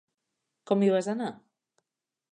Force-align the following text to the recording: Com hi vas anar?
Com 0.71 0.85
hi 0.85 0.89
vas 0.95 1.11
anar? 1.15 1.31